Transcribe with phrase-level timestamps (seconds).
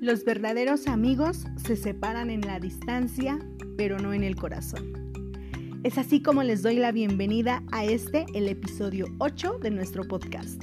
[0.00, 3.38] Los verdaderos amigos se separan en la distancia,
[3.76, 4.94] pero no en el corazón.
[5.82, 10.62] Es así como les doy la bienvenida a este, el episodio 8 de nuestro podcast,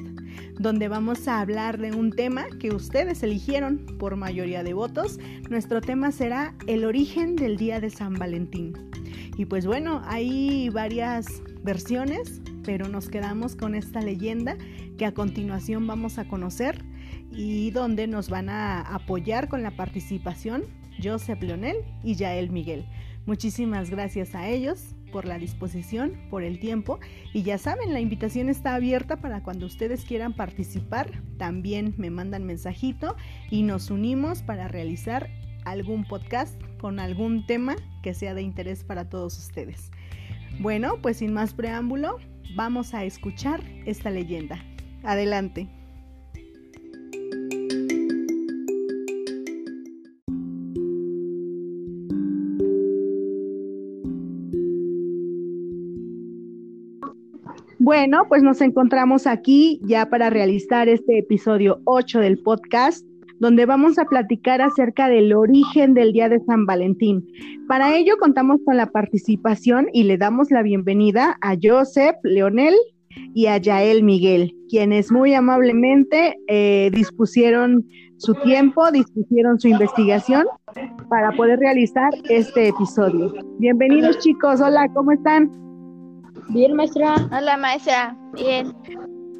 [0.57, 5.20] donde vamos a hablar de un tema que ustedes eligieron por mayoría de votos.
[5.51, 8.74] Nuestro tema será el origen del Día de San Valentín.
[9.38, 14.57] Y pues bueno, hay varias versiones, pero nos quedamos con esta leyenda
[14.97, 16.83] que a continuación vamos a conocer
[17.31, 20.63] y donde nos van a apoyar con la participación
[21.01, 22.86] Joseph Leonel y Yael Miguel.
[23.25, 27.00] Muchísimas gracias a ellos por la disposición, por el tiempo
[27.33, 32.45] y ya saben, la invitación está abierta para cuando ustedes quieran participar, también me mandan
[32.45, 33.16] mensajito
[33.50, 35.30] y nos unimos para realizar
[35.66, 39.91] algún podcast con algún tema que sea de interés para todos ustedes.
[40.59, 42.17] Bueno, pues sin más preámbulo,
[42.55, 44.64] vamos a escuchar esta leyenda.
[45.03, 45.67] Adelante.
[58.00, 63.03] Bueno, pues nos encontramos aquí ya para realizar este episodio 8 del podcast,
[63.40, 67.25] donde vamos a platicar acerca del origen del Día de San Valentín.
[67.68, 72.75] Para ello contamos con la participación y le damos la bienvenida a Joseph Leonel
[73.34, 77.84] y a Yael Miguel, quienes muy amablemente eh, dispusieron
[78.18, 80.45] su tiempo, dispusieron su investigación
[81.09, 83.34] para poder realizar este episodio.
[83.58, 85.67] Bienvenidos chicos, hola, ¿cómo están?
[86.50, 87.16] Bien, maestra.
[87.31, 88.17] Hola, maestra.
[88.36, 88.73] Bien.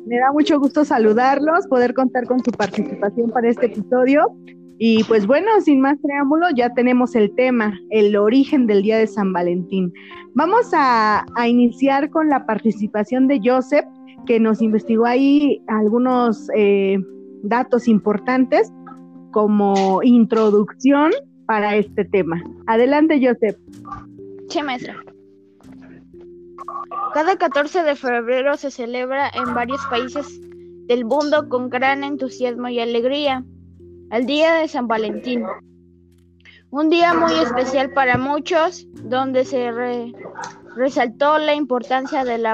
[0.05, 4.27] Me da mucho gusto saludarlos, poder contar con su participación para este episodio.
[4.80, 9.08] Y pues bueno, sin más preámbulo, ya tenemos el tema, el origen del Día de
[9.08, 9.91] San Valentín.
[10.33, 13.85] Vamos a, iniciar con la participación de Joseph,
[14.25, 17.00] que nos investigó ahí algunos eh,
[17.44, 18.72] datos importantes
[19.31, 21.11] como introducción
[21.47, 22.44] para este tema.
[22.68, 23.57] Adelante, Joseph.
[24.50, 24.95] Sí, maestra.
[27.13, 30.39] Cada 14 de febrero se celebra en varios países
[30.88, 33.44] del mundo con gran entusiasmo y alegría
[34.11, 35.44] el Día de San Valentín.
[36.69, 39.72] Un día muy especial para muchos, donde se
[40.75, 42.45] resaltó la importancia del,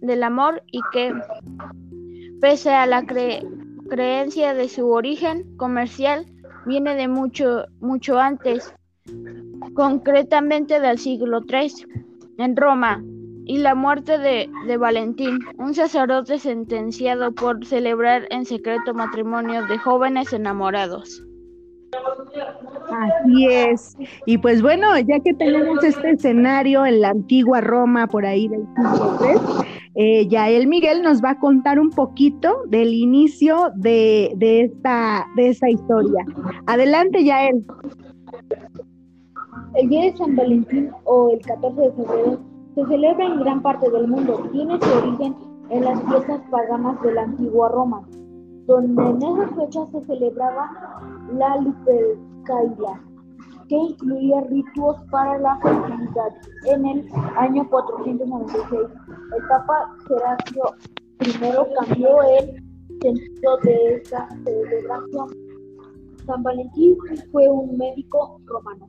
[0.00, 1.12] del amor y que,
[2.40, 6.26] pese a la creencia de su origen comercial,
[6.66, 8.74] viene de mucho, mucho antes,
[9.74, 11.86] concretamente del siglo III,
[12.38, 13.02] en Roma,
[13.44, 20.32] y la muerte de, Valentín, un sacerdote sentenciado por celebrar en secreto matrimonios de jóvenes
[20.32, 21.24] enamorados.
[22.90, 23.96] Así es.
[24.26, 28.64] Y pues bueno, ya que tenemos este escenario en la antigua Roma, por ahí del
[28.76, 34.62] siglo III, eh, Yael Miguel nos va a contar un poquito del inicio de, de,
[34.62, 36.24] esta, de esta historia.
[36.66, 37.64] Adelante, Yael.
[39.74, 43.90] El día de San Valentín o el 14 de febrero se celebra en gran parte
[43.90, 44.48] del mundo.
[44.52, 45.36] Tiene su origen
[45.70, 48.02] en las fiestas paganas de la antigua Roma,
[48.66, 50.70] donde en esas fechas se celebraba
[51.32, 53.00] la Lupercalia,
[53.68, 56.32] que incluía ritos para la fertilidad.
[56.66, 58.80] En el año 496,
[59.36, 60.64] el Papa Sergio
[61.20, 62.62] I cambió el
[63.00, 65.28] sentido de esta celebración.
[66.26, 66.96] San Valentín
[67.32, 68.88] fue un médico romano.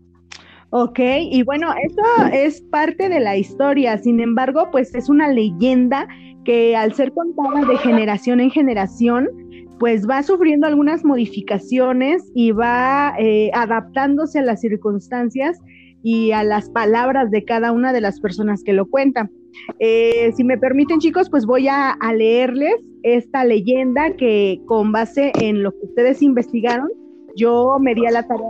[0.76, 0.98] Ok,
[1.30, 6.08] y bueno, eso es parte de la historia, sin embargo, pues es una leyenda
[6.46, 9.30] que al ser contada de generación en generación,
[9.78, 15.60] pues va sufriendo algunas modificaciones y va eh, adaptándose a las circunstancias
[16.02, 19.30] y a las palabras de cada una de las personas que lo cuentan.
[19.78, 25.34] Eh, si me permiten chicos, pues voy a, a leerles esta leyenda que con base
[25.40, 26.90] en lo que ustedes investigaron,
[27.36, 28.50] yo me di a la tarea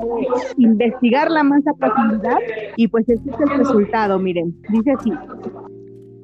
[0.58, 2.38] de investigarla más a profundidad
[2.76, 5.12] y pues este es el resultado, miren, dice así.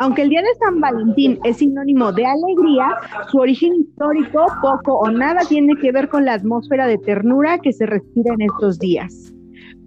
[0.01, 2.95] Aunque el Día de San Valentín es sinónimo de alegría,
[3.29, 7.73] su origen histórico poco o nada tiene que ver con la atmósfera de ternura que
[7.73, 9.33] se respira en estos días.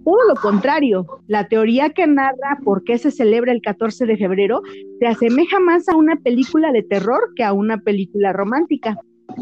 [0.05, 4.61] Todo lo contrario, la teoría que narra por qué se celebra el 14 de febrero
[4.99, 8.97] se asemeja más a una película de terror que a una película romántica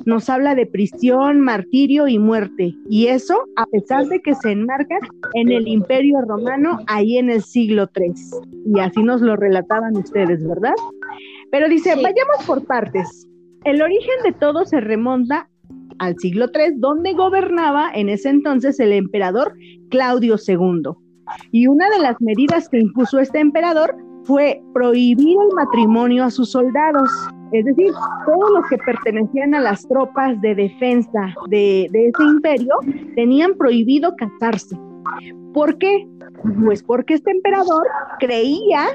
[0.05, 2.73] nos habla de prisión, martirio y muerte.
[2.89, 4.97] Y eso a pesar de que se enmarca
[5.33, 8.13] en el imperio romano ahí en el siglo III.
[8.75, 10.73] Y así nos lo relataban ustedes, ¿verdad?
[11.51, 13.27] Pero dice, vayamos por partes.
[13.63, 15.47] El origen de todo se remonta
[15.99, 19.53] al siglo III, donde gobernaba en ese entonces el emperador
[19.89, 20.93] Claudio II.
[21.51, 26.51] Y una de las medidas que impuso este emperador fue prohibir el matrimonio a sus
[26.51, 27.09] soldados
[27.51, 27.91] Es decir,
[28.25, 32.75] todos los que pertenecían a las tropas de defensa de, de ese imperio
[33.15, 34.77] tenían prohibido casarse.
[35.53, 36.07] ¿Por qué?
[36.63, 37.85] Pues porque este emperador
[38.19, 38.85] creía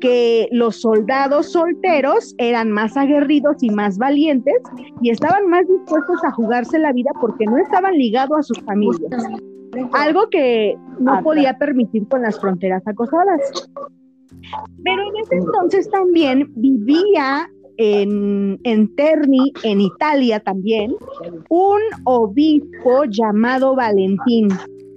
[0.00, 4.54] que los soldados solteros eran más aguerridos y más valientes
[5.00, 9.24] y estaban más dispuestos a jugarse la vida porque no estaban ligados a sus familias.
[9.92, 13.68] Algo que no podía permitir con las fronteras acosadas.
[14.84, 20.94] Pero en ese entonces también vivía en, Terni, en Italia también,
[21.48, 24.48] un obispo llamado Valentín.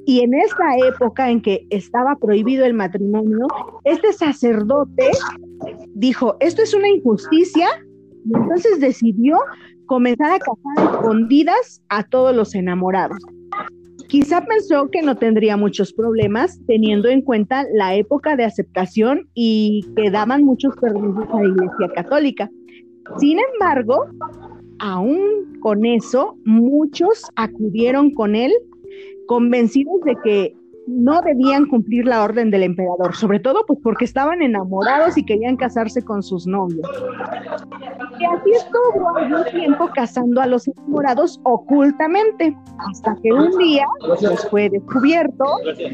[0.06, 3.48] Y en esta época en que estaba prohibido el matrimonio,
[3.84, 5.10] este sacerdote
[5.96, 7.68] dijo, esto es una injusticia,
[8.26, 9.38] y entonces decidió
[9.86, 13.18] comenzar a casar escondidas a todos los enamorados.
[14.08, 19.86] Quizá pensó que no tendría muchos problemas teniendo en cuenta la época de aceptación y
[19.96, 22.50] que daban muchos permisos a la Iglesia Católica.
[23.18, 24.06] Sin embargo,
[24.80, 28.54] aún con eso, muchos acudieron con él
[29.28, 30.56] convencidos de que
[30.88, 35.58] no debían cumplir la orden del emperador, sobre todo pues porque estaban enamorados y querían
[35.58, 36.88] casarse con sus novios.
[38.20, 42.58] Y así estuvo algún tiempo casando a los enamorados ocultamente,
[42.90, 45.46] hasta que un día pues, fue descubierto,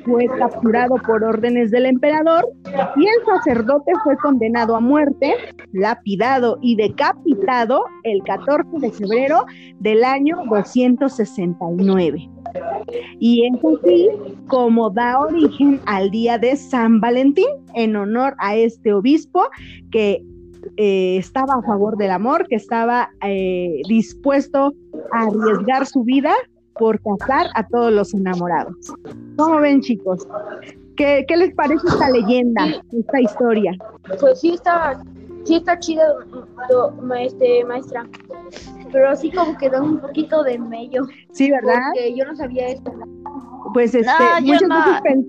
[0.05, 2.47] fue capturado por órdenes del emperador
[2.95, 5.33] y el sacerdote fue condenado a muerte,
[5.73, 9.45] lapidado y decapitado el 14 de febrero
[9.79, 12.29] del año 269.
[13.19, 14.09] Y es así
[14.47, 19.43] como da origen al día de San Valentín, en honor a este obispo
[19.91, 20.23] que
[20.77, 24.73] eh, estaba a favor del amor, que estaba eh, dispuesto
[25.11, 26.33] a arriesgar su vida
[26.75, 28.75] por casar a todos los enamorados.
[29.37, 30.27] ¿Cómo ven, chicos?
[30.95, 33.71] ¿Qué, les parece esta leyenda, esta historia?
[34.19, 35.01] Pues sí está,
[35.43, 36.03] sí está chida,
[37.19, 38.07] este, maestra
[38.93, 41.03] pero así como que da un poquito de mello.
[41.31, 41.81] Sí, ¿verdad?
[41.93, 42.93] Porque yo no sabía esto.
[43.73, 44.11] Pues este,
[44.41, 45.25] muchas veces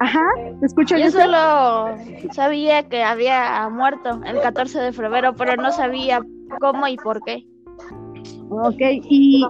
[0.00, 0.24] Ajá,
[0.60, 0.96] ¿te escucho?
[0.98, 1.96] Yo solo
[2.32, 6.20] sabía que había muerto el 14 de febrero, pero no sabía
[6.60, 7.46] cómo y por qué.
[8.50, 8.80] Ok,
[9.10, 9.44] y,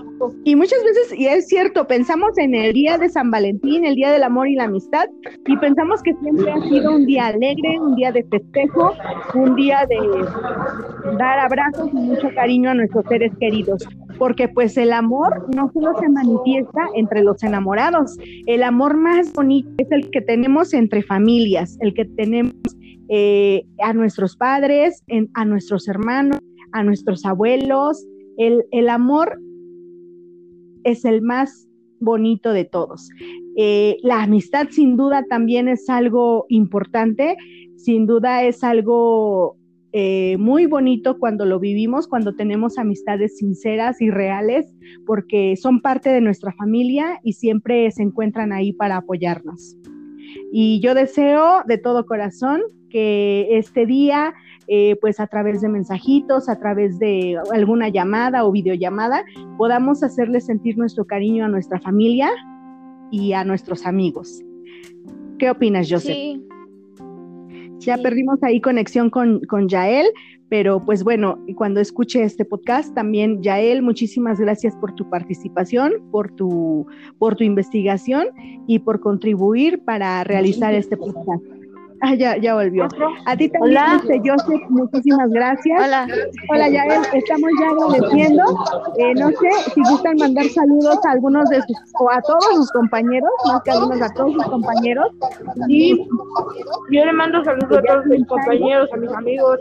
[0.44, 4.10] y, muchas veces, y es cierto, pensamos en el día de San Valentín, el día
[4.10, 5.06] del amor y la amistad,
[5.46, 8.94] y pensamos que siempre ha sido un día alegre, un día de festejo,
[9.34, 13.86] un día de dar abrazos y mucho cariño a nuestros seres queridos,
[14.18, 18.16] porque pues el amor no solo se manifiesta entre los enamorados,
[18.46, 22.54] el amor más bonito es el que tenemos entre familias, el que tenemos
[23.08, 25.04] eh, a nuestros padres,
[25.34, 26.40] a nuestros hermanos,
[26.72, 28.04] a nuestros abuelos,
[28.38, 29.38] el, amor
[30.85, 31.69] es el más
[32.00, 33.08] bonito de todos.
[33.56, 37.37] Eh, la amistad sin duda también es algo importante,
[37.76, 39.56] sin duda es algo
[39.93, 44.73] eh, muy bonito cuando lo vivimos, cuando tenemos amistades sinceras y reales,
[45.05, 49.76] porque son parte de nuestra familia y siempre se encuentran ahí para apoyarnos.
[50.52, 54.35] Y yo deseo de todo corazón que este día
[54.70, 59.25] eh, pues a través de mensajitos, a través de alguna llamada o videollamada,
[59.56, 62.29] podamos hacerle sentir nuestro cariño a nuestra familia
[63.11, 64.43] y a nuestros amigos.
[65.38, 66.14] ¿Qué opinas, Joseph?
[66.14, 66.44] Sí.
[67.79, 70.08] Ya perdimos ahí conexión con, con Yael,
[70.50, 76.31] pero pues bueno, cuando escuche este podcast, también Yael, muchísimas gracias por tu participación, por
[76.32, 76.86] tu,
[77.19, 78.27] por tu investigación
[78.67, 81.57] y por contribuir para realizar este podcast.
[82.00, 82.86] Ah, ya, ya volvió.
[83.26, 84.02] A ti también, Hola.
[84.24, 85.82] Joseph, muchísimas gracias.
[85.84, 86.06] Hola.
[86.50, 88.43] Hola, ya estamos ya agradeciendo.
[88.98, 92.70] Eh, no sé si gustan mandar saludos a algunos de sus, o a todos sus
[92.72, 95.08] compañeros, más que a algunos, a todos sus compañeros.
[95.69, 95.96] Y
[96.90, 99.58] yo le mando saludos a todos mis compañeros, a mis amigos.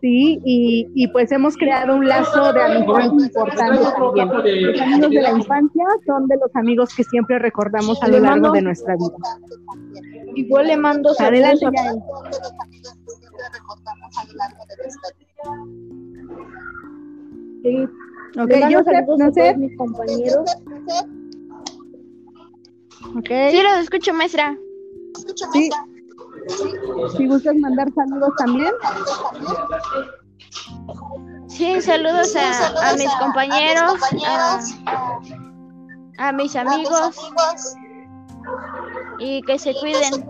[0.00, 4.28] Sí, y, y pues hemos creado un lazo de amistad importante también.
[4.66, 8.50] Los amigos de la infancia son de los amigos que siempre recordamos a lo largo
[8.50, 9.14] de nuestra vida.
[10.34, 11.70] Igual le mando saludos a...
[17.62, 17.88] Sí.
[18.38, 18.82] Ok, yo
[19.18, 19.56] no sé.
[19.56, 20.50] mis compañeros.
[23.18, 23.50] Okay.
[23.50, 24.56] Sí, los escucho, maestra.
[25.52, 25.70] Sí.
[27.16, 28.72] Si gustas mandar saludos también.
[31.48, 33.94] Sí, saludos a, a mis compañeros,
[34.26, 34.60] a,
[36.18, 37.16] a mis amigos
[39.20, 40.26] y que se cuiden.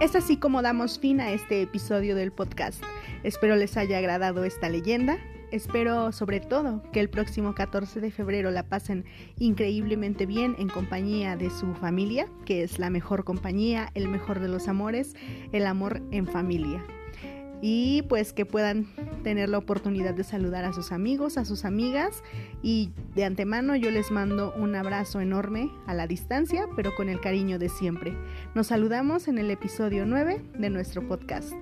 [0.00, 2.82] Es así como damos fin a este episodio del podcast.
[3.22, 5.18] Espero les haya agradado esta leyenda
[5.52, 9.04] espero sobre todo que el próximo 14 de febrero la pasen
[9.36, 14.48] increíblemente bien en compañía de su familia, que es la mejor compañía, el mejor de
[14.48, 15.14] los amores,
[15.52, 16.84] el amor en familia
[17.62, 18.86] y pues que puedan
[19.22, 22.22] tener la oportunidad de saludar a sus amigos, a sus amigas
[22.62, 27.20] y de antemano yo les mando un abrazo enorme a la distancia, pero con el
[27.20, 28.14] cariño de siempre.
[28.54, 31.54] Nos saludamos en el episodio 9 de nuestro podcast.